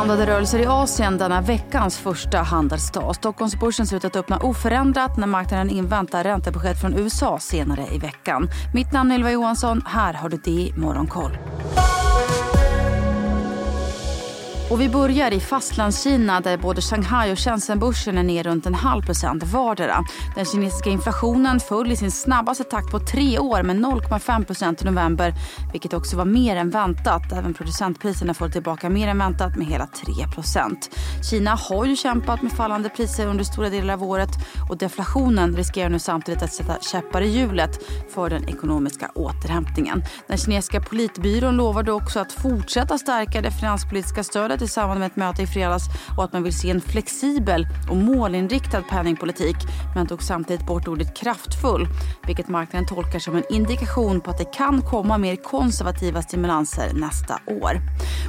[0.00, 3.16] Blandade rörelser i Asien denna veckans första handelsdag.
[3.16, 8.48] Stockholmsbörsen ser ut att öppna oförändrat när marknaden inväntar räntebesked från USA senare i veckan.
[8.74, 9.82] Mitt namn är Ylva Johansson.
[9.86, 11.32] Här har du det i Morgonkoll.
[14.70, 19.02] Och vi börjar i Fastlandskina där både Shanghai och Shenzhenbörsen är ner runt en halv
[19.02, 20.04] procent vardera.
[20.34, 24.84] Den kinesiska inflationen föll i sin snabbaste takt på tre år med 0,5 procent i
[24.84, 25.34] november
[25.72, 27.32] vilket också var mer än väntat.
[27.32, 30.90] Även producentpriserna föll tillbaka mer än väntat med hela 3 procent.
[31.30, 34.30] Kina har ju kämpat med fallande priser under stora delar av året
[34.70, 37.78] och deflationen riskerar nu samtidigt att sätta käppar i hjulet
[38.14, 40.02] för den ekonomiska återhämtningen.
[40.26, 45.16] Den kinesiska politbyrån lovade också att fortsätta stärka det finanspolitiska stödet i samband med ett
[45.16, 45.84] möte i fredags
[46.16, 49.56] och att man vill se en flexibel och målinriktad penningpolitik
[49.94, 51.88] men tog samtidigt bort ordet kraftfull
[52.26, 57.38] vilket marknaden tolkar som en indikation på att det kan komma mer konservativa stimulanser nästa
[57.46, 57.80] år.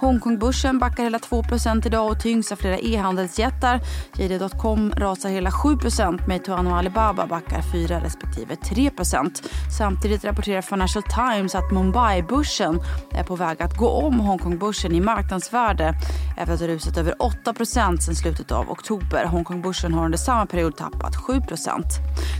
[0.00, 3.80] Hongkongbörsen backar hela 2% idag och tyngs av flera e-handelsjättar.
[4.18, 5.68] JD.com rasar hela 7
[6.28, 9.30] Meituan och Alibaba backar 4 respektive 3%
[9.78, 15.94] Samtidigt rapporterar Financial Times att Mumbai-börsen är på väg att gå om Hongkongbörsen i marknadsvärde
[16.36, 19.24] efter att ha rusat över 8% slutet av oktober.
[19.24, 21.84] Hongkongbörsen har under samma period tappat 7%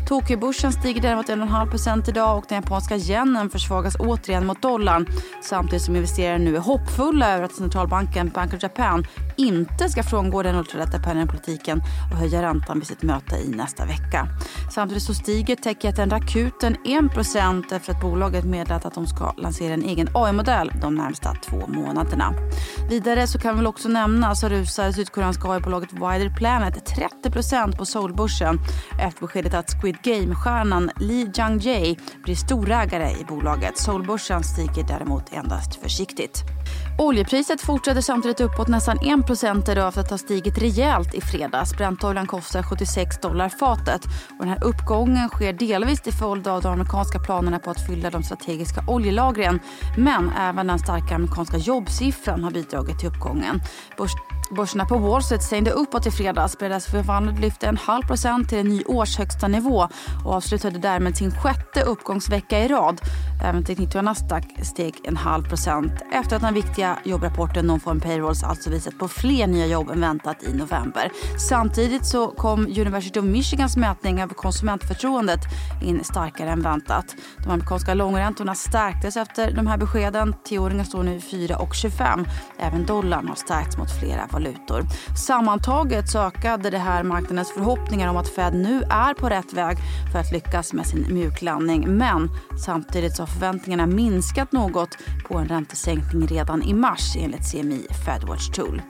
[0.08, 5.06] Tokyobörsen stiger däremot 1,5% idag och den japanska yenen försvagas återigen mot dollarn
[5.42, 10.42] samtidigt som investerare nu är hoppfulla över att centralbanken Bank of Japan inte ska frångå
[10.42, 14.28] den ultralätta penningpolitiken och höja räntan vid sitt möte i nästa vecka.
[14.74, 19.82] Samtidigt så stiger techjätten Rakuten 1% efter att bolaget meddelat att de ska lansera en
[19.82, 22.34] egen AI-modell de närmsta två månaderna.
[22.90, 26.92] Vidare så kan väl också nämna så rusar sydkoreanska AI-bolaget Wider Planet
[27.24, 28.58] 30% på Seoulbörsen
[29.00, 33.78] efter beskedet att Squid Game-stjärnan Lee Jung-jae blir storägare i bolaget.
[33.78, 36.42] Seoulbörsen stiger däremot endast försiktigt.
[36.98, 41.76] Oljepriset fortsätter samtidigt uppåt nästan 1 idag efter att ha stigit rejält i fredags.
[41.76, 44.04] Brentoljan kostar 76 dollar fatet.
[44.04, 48.10] Och den här uppgången sker delvis till följd av de amerikanska planerna på att fylla
[48.10, 49.60] de strategiska oljelagren.
[49.96, 53.60] Men även den starka amerikanska jobbsiffran har bidragit till uppgången.
[53.98, 54.12] Börs
[54.50, 56.58] Börserna på Wall Street stängde uppåt i fredags.
[56.58, 59.88] Bredas förvandlade lyfte en halv procent till en ny årshögsta nivå
[60.24, 63.00] och avslutade därmed sin sjätte uppgångsvecka i rad.
[63.44, 68.70] Även teknik Nasdaq steg en halv procent efter att den viktiga jobbrapporten Non-Farm Payrolls alltså
[68.70, 71.10] visat på fler nya jobb än väntat i november.
[71.48, 75.40] Samtidigt så kom University of Michigans mätning av konsumentförtroendet
[75.82, 77.16] in starkare än väntat.
[77.44, 80.34] De amerikanska långräntorna stärktes efter de här beskeden.
[80.44, 82.28] Tioåringen står nu 4,25.
[82.58, 84.84] Även dollarn har stärkts mot flera valutor.
[85.26, 89.76] Sammantaget så ökade det här marknadens förhoppningar om att Fed nu är på rätt väg
[90.12, 91.96] för att lyckas med sin mjuklandning.
[91.96, 92.30] Men
[92.64, 98.48] samtidigt så har förväntningarna minskat något på en räntesänkning redan i mars enligt CMI Fedwatch
[98.50, 98.82] Tool.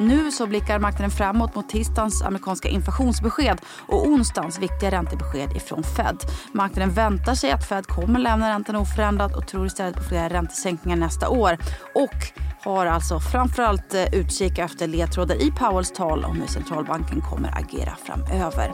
[0.00, 6.16] Nu så blickar marknaden framåt mot tisdagens amerikanska inflationsbesked och onsdagens viktiga räntebesked ifrån Fed.
[6.52, 10.96] Marknaden väntar sig att Fed kommer lämna räntan oförändrad och tror istället på flera räntesänkningar
[10.96, 11.58] nästa år.
[11.94, 17.58] Och har alltså framförallt eh, utkik efter ledtrådar i Powells tal om hur centralbanken kommer
[17.58, 18.72] agera framöver.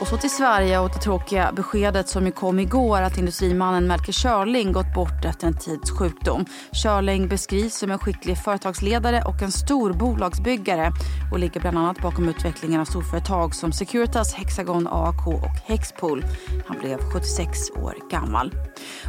[0.00, 4.12] Och så till Sverige och det tråkiga beskedet som ju kom igår att industrimannen Melker
[4.12, 6.44] Körling gått bort efter en tids sjukdom.
[6.72, 10.92] Körling beskrivs som en skicklig företagsledare och en stor bolagsbyggare
[11.32, 16.24] och ligger bland annat bakom utvecklingen av storföretag som Securitas, Hexagon, AAK och Hexpool.
[16.66, 18.54] Han blev 76 år gammal.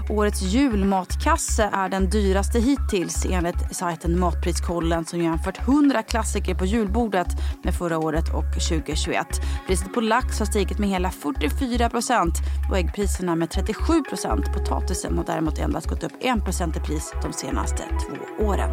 [0.10, 7.28] Årets julmatkasse är den dyraste hittills enligt sajten Matpriskollen som jämfört 100 klassiker på julbordet
[7.64, 9.28] med förra året och 2021.
[9.68, 12.34] Priset på lax har stigit med hela 44 procent
[12.70, 14.46] och äggpriserna med 37 procent.
[14.54, 18.70] Potatisen har däremot endast gått upp 1 procent i pris de senaste två åren.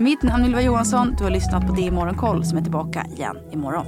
[0.00, 1.14] Mitt namn är Ylva Johansson.
[1.18, 3.86] Du har lyssnat på Det i Morgonkoll som är tillbaka igen imorgon.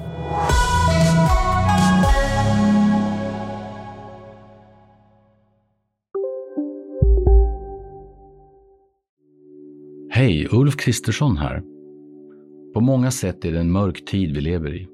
[10.11, 11.63] Hej, Ulf Kristersson här.
[12.75, 14.94] På många sätt är det en mörk tid vi lever i.